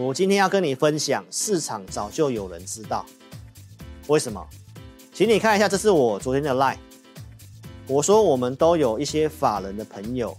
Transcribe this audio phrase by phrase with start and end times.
[0.00, 3.04] 我今天要跟你分享，市场早就有人知道，
[4.06, 4.46] 为什么？
[5.12, 6.76] 请你看一下，这是我昨天的 line。
[7.88, 10.38] 我说我们都有一些法人的朋友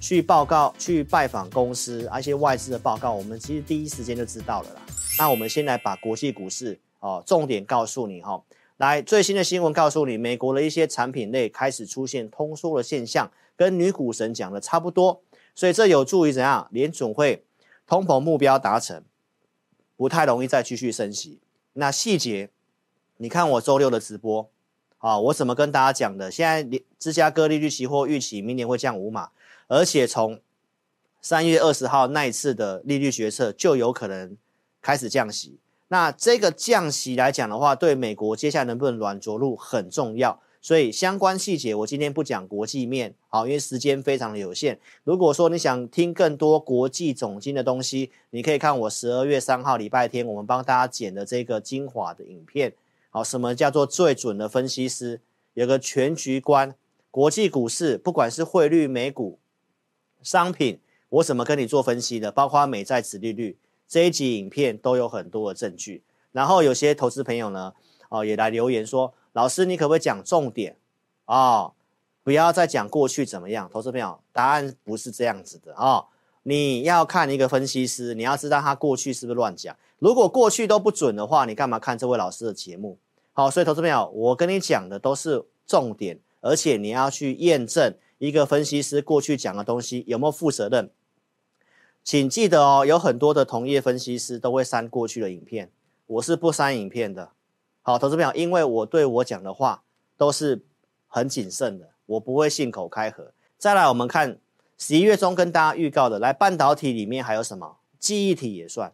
[0.00, 4.80] 去报告、去拜访公司，而一些外资的报告，我们其实第一时间就知道了啦。
[5.18, 8.42] 那我们先来把国际股市哦，重点告诉你哈。
[8.78, 15.20] 来，最新的新闻告诉你，美国的一些产品类开始出现通缩的现象，跟女股神讲的差不多，
[15.54, 16.66] 所以这有助于怎样？
[16.70, 17.44] 联总会
[17.88, 19.02] 通膨目标达成，
[19.96, 21.40] 不太容易再继续升息。
[21.72, 22.50] 那细节，
[23.16, 24.50] 你看我周六的直播
[24.98, 26.30] 啊，我怎么跟大家讲的？
[26.30, 29.30] 现在芝加哥利率期货预期明年会降五码，
[29.68, 30.38] 而且从
[31.22, 34.36] 三月二十号那一次的利率决策就有可能
[34.82, 35.58] 开始降息。
[35.88, 44.78] 那这个降息来讲的话，对美国接下来能不能软着陆很重要，所以相关细节我今天不讲国际面，好，因为时间非常的有限。
[45.04, 52.72] 如果说你想听更多国际总经的东西，你可以看我十二月三号礼拜天我们帮大家剪的这个精华的影片。
[53.10, 55.20] 好，什么叫做最准的分析师？
[55.54, 56.74] 有个全局观，
[57.10, 59.38] 国际股市不管是汇率、美股、
[60.22, 62.30] 商品，我怎么跟你做分析的？
[62.30, 63.56] 包括美债殖利率。
[63.88, 67.72] 这一集影片都有很多的证据，然后有些投资朋友呢，
[68.10, 70.76] 哦，也来留言说，老师你可不可以讲重点
[71.24, 71.36] 啊？
[71.36, 71.72] 哦，
[72.22, 73.68] 不要再讲过去怎么样。
[73.72, 76.06] 投资朋友，答案不是这样子的啊，哦，
[76.42, 79.76] 你要看一个分析师，你要知道他过去是不是乱讲。
[79.98, 82.98] 如果过去都不准的话，你干嘛看这位老师的节目？
[83.32, 90.90] 好，所以投资朋友，我跟你讲的都是重点，而且你要去验证一个分析师过去讲的东西有没有负责任。
[92.02, 95.70] 请记得哦，有很多的同业分析师都会删过去的影片，
[96.06, 97.30] 我是不删影片的。
[97.88, 99.82] 好，投资朋友，因为我对我讲的话
[100.18, 100.60] 都是
[101.06, 103.32] 很谨慎的，我不会信口开河。
[103.56, 104.38] 再来，我们看
[104.76, 107.78] 十一月中跟大家预告的，来半导体里面还有什么？
[107.98, 108.92] 记忆体也算。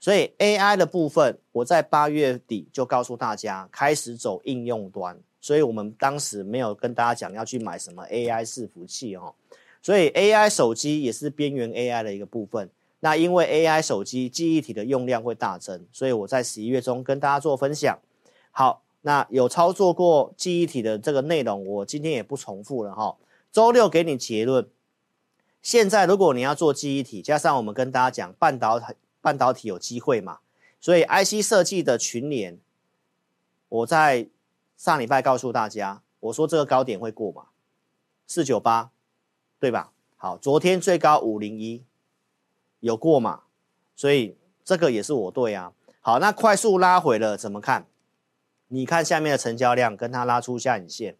[0.00, 9.34] 所以 AI 的部分，我在八月底就告诉大家开始走应用端，所以我们当时没有跟大家讲要去买什么 AI 伺服器哦。
[9.82, 12.70] 所以 AI 手机也是边缘 AI 的一个部分。
[13.00, 17.98] 那因为 AI 手机记忆体的用量会大增，所以我在十一月中跟大家做分享。
[18.52, 23.16] 好，那有操作过记忆体的这个内容，我今天也不重复了哈。
[23.50, 24.70] 周六给你结论。
[25.60, 30.38] 现在如果你要做记忆体，加上我们跟大家讲半导体，半导体有机会嘛？
[30.80, 32.60] 所以 IC 设计的群联，
[33.68, 34.28] 我在
[34.76, 37.46] 上礼拜告诉大家，我说这个高点会过嘛？
[38.28, 38.90] 四九八。
[39.62, 39.92] 对吧？
[40.16, 41.84] 好，昨天最高五零一，
[42.80, 43.42] 有过嘛？
[43.94, 45.72] 所以这个也是我对啊。
[46.00, 47.86] 好，那快速拉回了，怎么看？
[48.72, 51.14] 你看下面的成交量，跟它拉出下影线。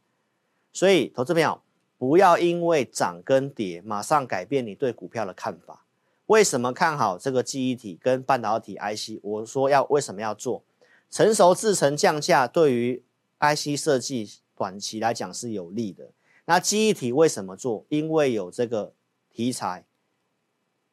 [0.73, 1.61] 所以，投资朋友
[1.99, 5.85] 不要因为涨跟跌，马上改变你对股票的看法。
[6.27, 9.21] 为什么看好这个记忆体跟半导体 IC？
[9.23, 10.65] 我说要为什么要做？
[11.11, 13.03] 成熟制程降价，对于
[13.39, 16.09] IC 设计短期来讲是有利的。
[16.47, 17.85] 那记忆体为什么做？
[17.91, 18.95] 因为有这个
[19.31, 19.85] 题材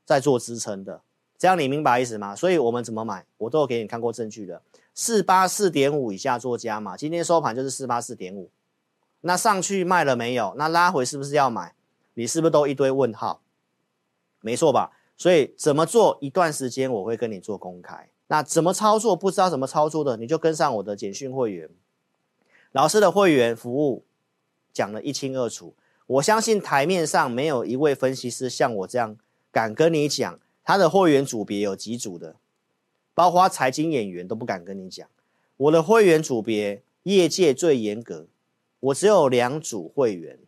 [0.04, 1.04] 在做支撑的，
[1.38, 2.36] 这样你明白意思吗？
[2.36, 3.26] 所以我们怎么买？
[3.38, 4.62] 我都有给你看过证据的。
[5.02, 8.52] 四八四点五以下做加码，今天收盘就是四八四点五。
[9.22, 10.54] 那上去卖了没有？
[10.58, 11.74] 那拉回是不是要买？
[12.16, 13.42] 你是不是都一堆问号？
[14.42, 14.92] 没错吧？
[15.16, 16.18] 所以怎么做？
[16.20, 18.10] 一段时间我会跟你做公开。
[18.28, 19.16] 那怎么操作？
[19.16, 21.70] 不知道怎么操作的，你就跟上我的简讯会员，
[22.74, 24.04] 老师的会员服务。
[24.74, 25.76] 讲得一清二楚，
[26.08, 29.16] 我相信台面上没有一位分析师像我这样
[29.50, 32.36] 敢跟你讲，他的会员组别有几组的，
[33.20, 35.06] 包括财经演员都不敢跟你讲。
[35.58, 38.28] 我的会员组别业界最严格，
[38.80, 40.40] 我只有两组会员，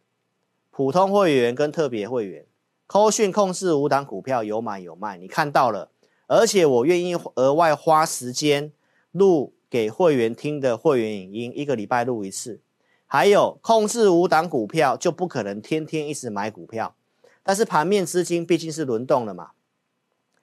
[0.70, 2.46] 普通会员跟特别会员。
[2.88, 5.92] 扣讯控制五档股票有买有卖，你看到了，
[6.28, 8.72] 而且我愿意额外花时间
[9.12, 12.62] 录给会员听的会员影音，一个礼拜录一次。
[13.06, 16.96] 还有控制五档股票，就不可能天天一直买股票，
[17.44, 19.52] 但是盘面资金毕竟是轮动的嘛，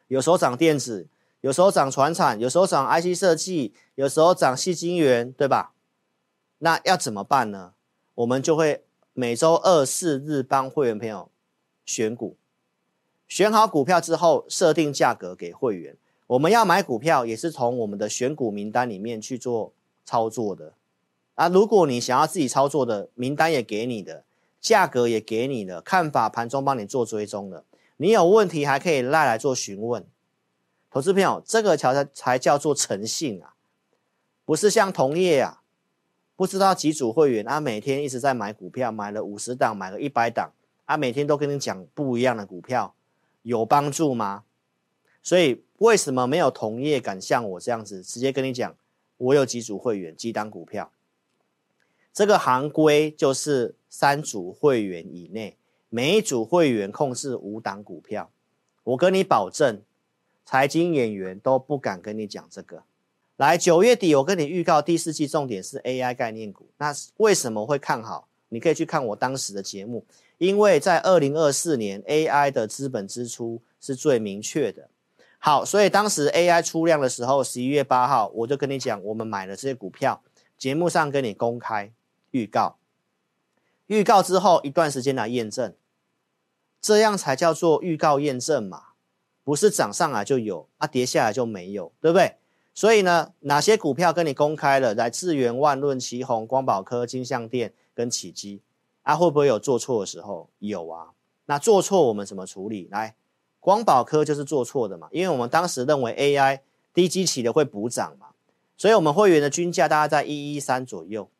[0.09, 1.06] 有时候涨电子，
[1.41, 5.73] 有时候涨船产，有时候涨 IC 设计，有时候涨矽晶圆，对吧？
[6.58, 7.75] 那要怎么办呢？
[8.17, 8.82] 我们就会
[9.12, 11.31] 每周二、四日帮会员朋友
[11.85, 12.37] 选股，
[13.29, 15.96] 选好股票之后设定价格给会员。
[16.26, 19.73] 我们要买股票也是从我们的选股名单里面去做
[20.05, 20.73] 操作的。
[21.37, 24.25] 啊，如果你想要自己操作的名单也给你的，
[24.61, 27.64] 价格也给你的，看法盘中帮你做追踪的，
[27.99, 30.05] 你有问题还可以赖来做询问。
[30.90, 33.55] 投资朋友，这个才才叫做诚信啊，
[34.44, 35.62] 不是像同业啊，
[36.35, 40.52] 不知道几组会员啊，每天一直在买股票，买了五十档，买了一百档，
[40.87, 42.94] 啊，每天都跟你讲不一样的股票，
[43.43, 44.44] 有帮助吗？
[45.23, 48.75] 所以为什么没有同业敢像我这样子直接跟你讲，
[49.19, 50.91] 我有几组会员几档股票？
[52.14, 55.58] 这个行规就是三组会员以内，
[55.91, 58.31] 每一组会员控制五档股票。
[58.84, 59.82] 我跟你保证，
[60.50, 62.83] 财经演员都不敢跟你讲这个。
[63.37, 68.27] 来，九月底我跟你预告第四季重点是 AI 概念股，那为什么会看好？
[68.49, 70.06] 你可以去看我当时的节目，
[70.39, 74.89] 因为在二零二四年 AI 的资本支出是最明确的。
[75.39, 80.23] 好，所以当时 AI 出量的时候，十一月八号我就跟你讲，我们买了这些股票，
[80.56, 81.93] 节目上跟你公开。
[82.31, 82.79] 预告，
[83.89, 85.75] 预告之后一段时间来验证，
[86.81, 88.85] 这样才叫做预告验证嘛，
[89.49, 92.35] 不是涨上来就有啊，跌下来就没有，对不对？
[92.75, 94.93] 所以呢，哪些股票跟你公开了？
[94.95, 98.61] 来，智原、万润、奇鋐、光宝科、金像电跟启基，
[99.05, 100.50] 啊，会不会有做错的时候？
[100.59, 101.12] 有啊。
[101.47, 102.89] 那做错我们怎么处理？
[102.91, 103.15] 来，
[103.59, 106.61] 光宝科就是做错的嘛，因为我们当时认为 AI
[106.93, 108.27] 低基期的会补涨嘛，
[108.77, 111.31] 所以我们会员的均价大概在一一三左右。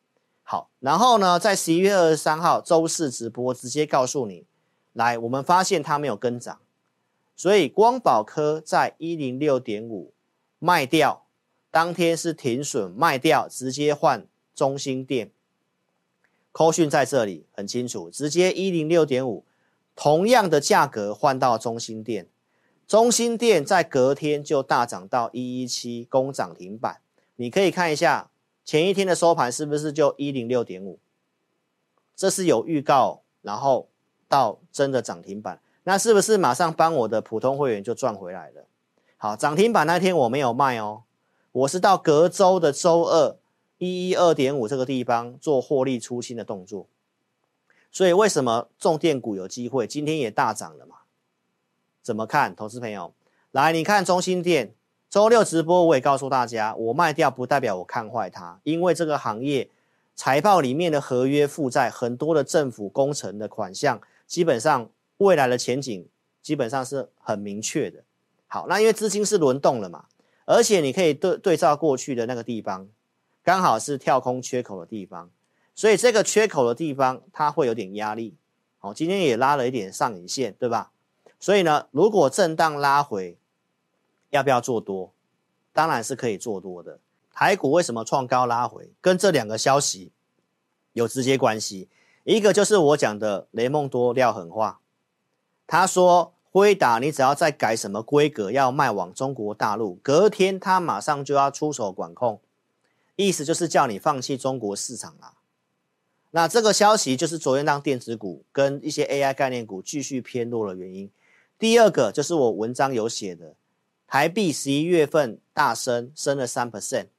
[0.41, 4.47] 好，然后呢，在十一月二十三号周四直播，直接告诉你，
[4.93, 6.57] 来，我们发现它没有跟涨，
[7.39, 10.11] 所以光宝科在一零六点五
[10.59, 11.25] 卖掉，
[11.71, 15.31] 当天是停损卖掉，直接换中兴电。
[16.51, 19.45] 扣讯在这里很清楚，直接一零六点五，
[19.95, 22.27] 同样的价格换到中兴电，
[22.85, 26.99] 中兴电在隔天就大涨到一一七，攻涨停板，
[27.37, 28.29] 你可以看一下。
[28.65, 30.99] 前一天的收盘是不是就一零六点五？
[32.17, 33.87] 这是有预告，然后
[34.27, 38.67] 到真的涨停板，那是不是马上帮我的普通会员就赚回来了？
[39.17, 41.01] 好，涨停板那天我没有卖哦，
[41.51, 43.35] 我是到隔周的周二
[43.79, 46.85] 一一二点五这个地方做获利出清的动作。
[47.91, 49.87] 所以为什么重电股有机会？
[49.87, 50.97] 今天也大涨了嘛？
[52.03, 53.11] 怎么看，投资朋友？
[53.49, 54.75] 来，你看中心电。
[55.09, 59.67] 周六直播，我也告诉大家，我卖掉不代表我看坏它，因为这个行业
[60.15, 64.87] 财报里面的合约负债很多的政府工程的款项，基本上
[65.19, 66.09] 未来的前景
[66.41, 68.03] 基本上是很明确的。
[68.47, 70.07] 好，那因为资金是轮动了嘛，
[70.43, 72.89] 而且你可以对对照过去的那个地方，
[73.41, 75.29] 刚好是跳空缺口的地方，
[75.73, 78.35] 所以这个缺口的地方它会有点压力。
[78.79, 80.91] 好，今天也拉了一点上影线，对吧？
[81.39, 83.37] 所以呢，如果震荡拉回。
[84.31, 85.11] 要不要做多？
[85.73, 86.99] 当然是可以做多的。
[87.33, 88.91] 台股为什么创高拉回？
[89.01, 90.11] 跟这两个消息
[90.93, 91.89] 有直接关系。
[92.25, 94.81] 一个就是我讲的雷梦多撂狠话，
[95.71, 102.41] 他说辉达你只要再改什么规格，要卖往中国大陆，隔天他马上就要出手管控，
[103.15, 105.35] 意思就是叫你放弃中国市场啦。
[106.31, 111.11] 那这个消息就是昨天让电子股跟一些 AI 概念股继续偏弱的原因。
[111.59, 113.53] 第二个就是我文章有写的。
[114.07, 117.09] 台币十一月份大升，升了三 percent，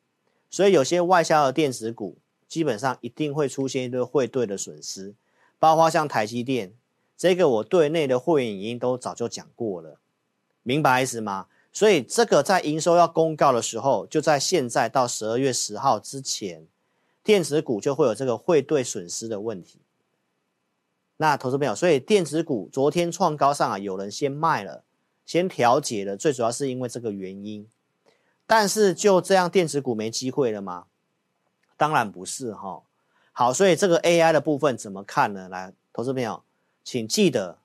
[0.51, 2.19] 所以有些外销的电子股
[2.49, 5.15] 基本上一定会出现一堆汇兑的损失，
[5.61, 6.73] 包括像台积电，
[7.21, 9.99] 这个我对内的会员已经都早就讲过了，
[10.63, 11.49] 明白意思吗？
[11.71, 16.67] 所以这个在营收要公告的时候，就在现在到十二月十号之前，
[17.23, 19.81] 电子股就会有这个汇兑损失的问题。
[21.19, 24.83] 那投资朋友，所以电子股昨天创高上啊，有人先卖了。
[25.27, 27.69] 先调节了，最主要是因为这个原因，
[28.47, 30.87] 但是就这样电子股没机会了吗？
[31.77, 32.83] 当然不是哈。
[33.31, 35.51] 好，所以这个 AI 的部分怎么看呢？
[35.51, 36.43] 来，投资朋友，
[36.83, 37.59] 请记得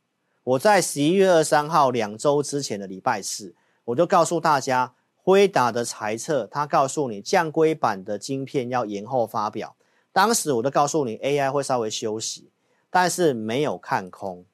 [0.44, 3.56] 我在十一月二十三号两周之前的礼拜四，
[3.86, 9.76] 我就告诉大家，辉达的财测，他告诉你降规版的晶片要延后发表。
[10.12, 12.50] 当时我就告诉你 AI 会稍微休息，
[12.90, 14.46] 但是没有看空，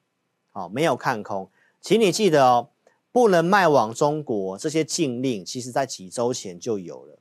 [0.50, 1.50] 好，没有看空，
[1.80, 2.68] 请你记得哦。
[3.12, 7.18] 不能卖往中国，这些禁令其实在几周前就有了，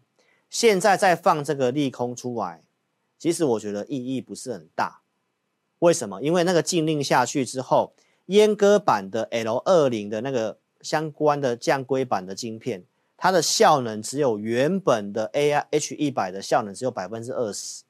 [0.50, 2.64] 现在再放这个利空出来，
[3.20, 5.01] 其实我觉得意义不是很大。
[5.82, 6.22] 为什么？
[6.22, 7.94] 因为那个禁令下去之后，
[8.28, 12.84] 阉割版的 L 二零的那个相关的降规版的晶片，
[13.18, 17.84] 它的效能只有原本的 A I H 一百的效能只有百分之二十。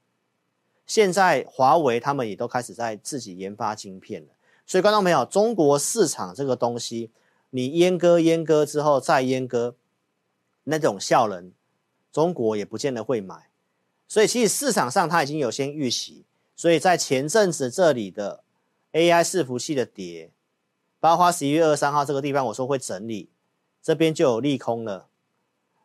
[0.85, 4.29] 现在华为他们也都开始在自己研发晶片了，
[4.65, 7.11] 所以观众朋友，中国市场这个东西。
[7.53, 9.75] 你阉割阉割之后再阉割，
[10.63, 11.51] 那种效能，
[12.09, 13.49] 中国也不见得会买，
[14.07, 16.23] 所以其实市场上它已经有先预习，
[16.61, 18.43] 所以在前阵子这里的
[18.91, 20.29] AI 伺服器的跌，
[20.99, 23.31] 包括十一月二三号这个地方我说会整理，
[23.81, 25.09] 这边就有利空了，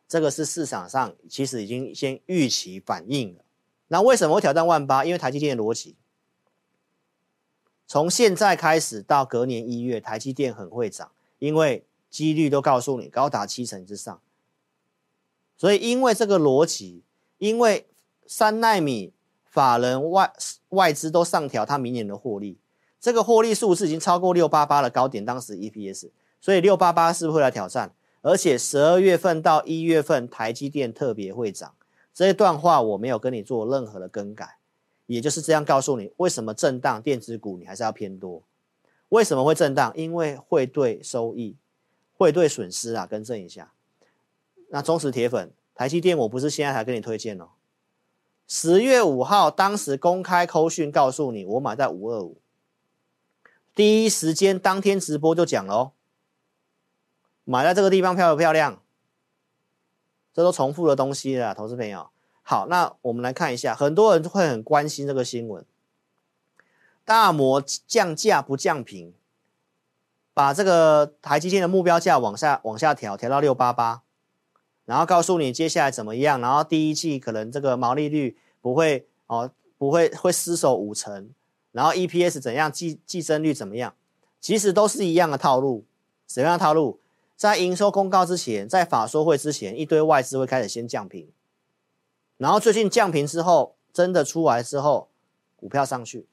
[0.07, 3.43] 这个是市场上其实已经先预期反应了。
[3.87, 5.03] 那为什么会挑战万八？
[5.03, 5.95] 因为台积电的逻辑，
[7.87, 11.11] 从现在开始到隔年一月，台积电很会涨。
[11.39, 14.21] 因为几率都告诉你高达七成之上。
[15.57, 17.01] 所以因为这个逻辑，
[17.39, 17.87] 因为
[18.27, 19.11] 三奈米
[19.57, 20.31] 法人外
[20.69, 22.59] 外资都上调它明年的获利，
[22.99, 27.91] 这个获利数字已经超过六八八的高点，当时 EPS，所以六八八是不是会来挑战？
[28.21, 31.73] 而且十二月份到一月份，台积电特别会涨。
[32.13, 34.57] 这一段话我没有跟你做任何的更改，
[35.07, 38.43] 也就是这样告诉你，为什么震荡电子股你还是要偏多？
[39.09, 39.91] 为什么会震荡？
[39.95, 41.55] 因为会对收益、
[42.15, 43.71] 会对损失啊，更正一下。
[44.69, 47.49] 那忠实铁粉，台积电我不是现在才跟你推荐哦。
[48.47, 52.37] 十月五号当时公开扣讯告诉你，我买在五二五，
[53.75, 55.91] 第一时间当天直播就讲了哦。
[57.43, 58.81] 买在这个地方漂不漂亮？
[60.33, 62.09] 这都重复的东西了，投资朋友。
[62.41, 65.65] 好，那我们来看一下，很多人会很关心这个新闻。
[67.03, 69.13] 大摩降价不降评，
[70.33, 74.03] 把这个台积电的目标价往下往下调，调到六八八，
[74.87, 81.29] 然后告诉你接下来怎么样，然后第一季可能这个毛利率不会哦，不会会失守五成，
[81.73, 83.93] 然后 EPS 怎样，计计增率怎么样，
[84.39, 85.83] 其实都是一样的套路，
[86.25, 87.01] 什么样的套路？
[87.35, 91.29] 在营收公告之前，在法说会之前，一堆外资会开始先降评，
[92.37, 95.09] 然后最近降评之后，真的出来之后，
[95.57, 96.25] 股票上去，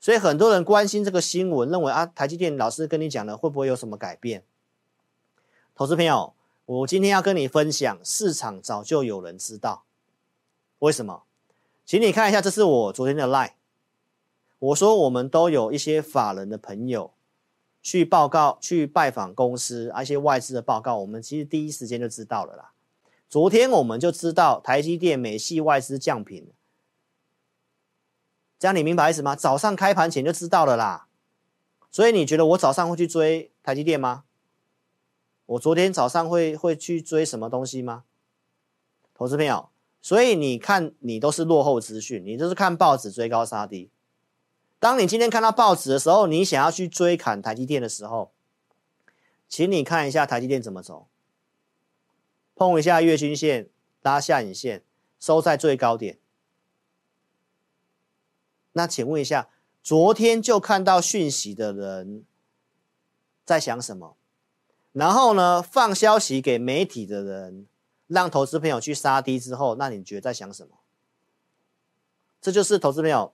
[0.00, 4.42] 所以很多人关心这个新闻，认为啊，台积电老师跟你讲的会不会有什么改变？
[5.74, 6.34] 投资朋友，
[6.72, 9.84] 我今天要跟你分享，市场早就有人知道，
[10.78, 11.24] 为什么？
[11.84, 13.52] 请你看一下，这是我昨天的 line，
[14.58, 17.12] 我说我们都有一些法人的朋友。
[17.82, 22.72] 去报告，去拜访公司，而且外资的报告，我们其实第一时间就知道了啦。
[23.28, 26.52] 昨天我们就知道台积电美系外资降频，
[28.60, 29.34] 这样你明白意思吗？
[29.34, 31.08] 早上开盘前就知道了啦。
[31.90, 34.22] 所以你觉得我早上会去追台积电吗？
[35.52, 38.04] 我昨天早上会会去追什么东西吗？
[39.12, 39.68] 投资朋友，
[40.00, 43.90] 所以你看，你都是落后资讯，你都是看报纸追高杀低。
[44.78, 48.32] 当你今天看到报纸的时候，你想要去追砍台积电的时候，
[49.48, 51.08] 请你看一下台积电怎么走，
[52.54, 53.68] 碰一下月均线，
[54.00, 54.82] 拉下影线，
[55.20, 56.18] 收在最高点。
[58.72, 59.50] 那请问一下，
[59.82, 62.24] 昨天就看到讯息的人
[63.44, 64.16] 在想什么？
[64.92, 67.66] 然后呢，放消息给媒体的人，
[68.06, 70.76] 让投资朋友去杀低之后，那你觉得在想什么？
[72.40, 73.32] 这就是投资朋友。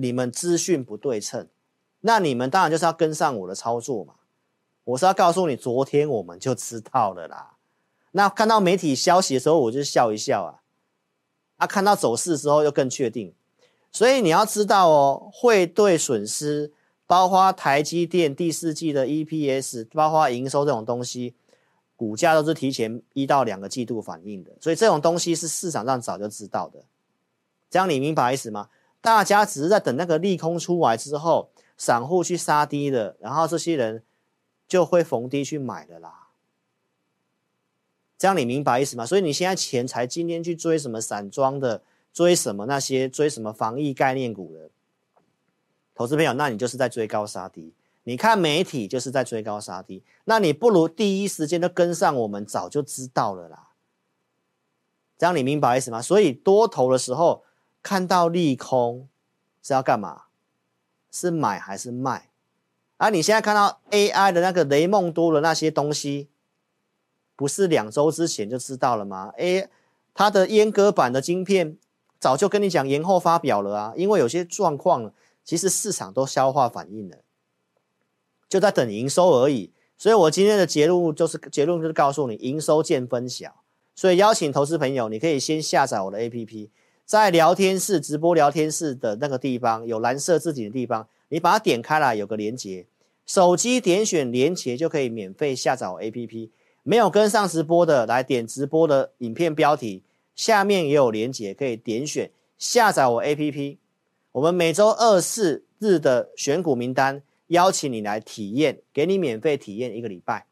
[0.00, 1.48] 你们资讯不对称，
[2.02, 4.14] 那你们当然就是要跟上我的操作嘛。
[4.84, 7.56] 我是要告诉你，昨天我们就知道了啦。
[8.12, 10.62] 那看到媒体消息的时候，我就笑一笑啊。
[11.56, 13.34] 啊，看到走势之后又更确定。
[13.90, 16.72] 所以你要知道哦，汇兑损失，
[17.08, 21.34] 包括台积电第四季的 EPS，包括营收这种东西，
[21.96, 24.52] 股价都是提前一到两个季度反应的。
[24.60, 26.84] 所以这种东西是市场上早就知道的。
[27.70, 28.68] 这样你明白意思吗？
[29.00, 34.02] 大家只是在等那个利空出来之后，散户去杀低了，然后这些人
[34.66, 36.28] 就会逢低去买的啦。
[38.18, 39.06] 这样你明白意思吗？
[39.06, 44.68] 所以你现在钱财今天去追什么散装的，追什么那些追什么防疫概念股的
[45.98, 47.74] 投资朋友，那你就是在追高杀低。
[48.04, 53.70] 你看媒体就是在追高杀低，那你不如第一时间就跟上我们，早就知道了啦。
[55.18, 56.00] 这样你明白意思吗？
[56.00, 57.44] 所以多头的时候。
[57.80, 59.08] 看到利空
[59.62, 60.24] 是要干嘛？
[61.12, 62.28] 是买还是卖？
[62.96, 66.28] 而、你现在看到 AI 的那个雷梦多的那些东西，
[67.36, 69.70] 不是两周之前就知道了吗？A
[70.12, 71.78] 它的阉割版的晶片
[72.18, 75.14] 早就跟你讲延后发表了啊，因为有些状况
[75.48, 77.16] 其实市场都消化反应了，
[78.50, 79.72] 就在等营收而已。
[79.96, 83.62] 所以我今天的结论就是结论就是告诉你，营收见分晓。
[83.94, 86.68] 所以邀请投资朋友，你可以先下载我的 APP。
[87.06, 92.84] 在聊天室直播聊天室的那个地方有蓝色字体的地方，你把它点开来，有个连接，
[93.24, 96.50] 手机点选连接就可以免费下载我 APP。
[96.82, 100.02] 没有跟上直播的，来点直播的影片标题，
[100.36, 103.78] 下面也有连接，可以点选下载我 APP。
[104.38, 110.46] 我们每周二四日的选股名单，邀请你来体验，给你免费体验一个礼拜。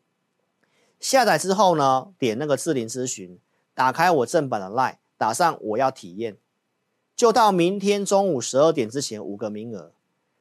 [0.98, 3.38] 下载之后呢，点那个智霖咨询，
[3.74, 6.36] 打开我正版的 LINE，打上我要体验。
[7.14, 9.92] 就到明天中午十二点之前五个名额，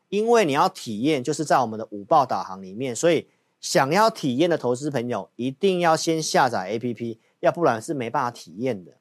[0.09, 3.27] 因为你要体验，就是在我们的五报导航里面，所以
[3.61, 8.93] 想要体验的投资朋友一定要先下载 APP，要不然是没办法体验的。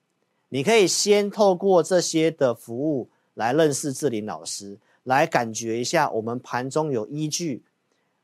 [0.51, 7.62] 你可以先透过这些的服务来认识智霖老师，来感觉一下我们盘中有依据，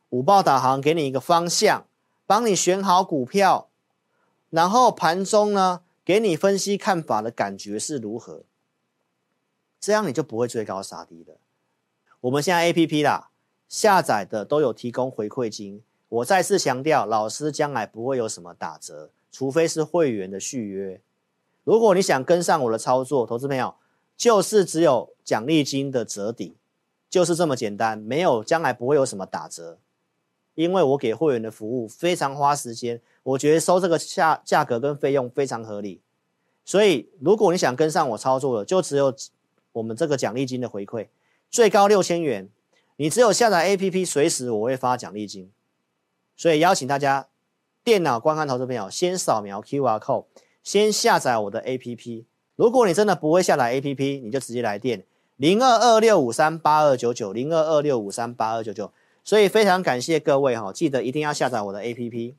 [0.09, 1.85] 五报导航给你一个方向，
[2.27, 3.69] 帮你选好股票，
[4.51, 8.43] 然后盘中呢给你分析看法的感觉是如何，
[9.81, 11.37] 这样你就不会追高杀低了。
[12.23, 13.31] 我们现在 APP 啦，
[13.69, 15.83] 下载的都有提供回馈金。
[16.09, 21.01] 我再次强调，老师将来不会有什么打折，除非是会员的续约。
[21.63, 23.75] 如果你想跟上我的操作，投资朋友
[24.21, 26.55] 就是只有奖励金的折抵，
[27.09, 29.79] 就是这么简单，没有将来不会有什么打折。
[30.55, 36.03] 因为我给会员的服务非常花时间，我觉得收这个价价格跟费用非常合理，
[36.67, 39.17] 所以如果你想跟上我操作的，就只有
[39.73, 41.09] 我们这个奖励金的回馈，
[41.49, 42.51] 最高六千元，
[42.97, 45.51] 你只有下载 APP，随时我会发奖励金。
[46.37, 47.29] 所以邀请大家
[47.83, 50.27] 电脑观看投资朋友，先扫描 QR code，
[50.63, 52.27] 先下载我的 APP。
[52.61, 55.03] 如果你真的不会下载 APP，你就直接来电
[55.39, 58.93] 零二二六五三八二九九零二二六五三八二九九。
[59.25, 62.35] 所以非常感谢各位哈，记得一定要下载我的 APP，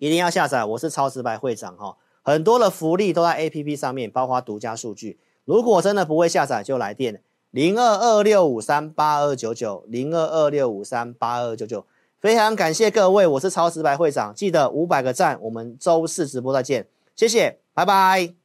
[0.00, 0.64] 一定要下载。
[0.64, 5.20] 我是超直白会长哈，很多的福利都在 APP 上面，包括独家数据。
[5.44, 11.86] 如果真的不会下载，就来电零二二六五三八二九九零二二六五三八二九九。
[12.20, 18.41] 非常感谢各位，我是超直白会长，记得五百个赞，我们周四直播再见，谢谢，拜拜。